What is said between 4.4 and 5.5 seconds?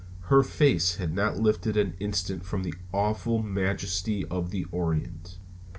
the Orient.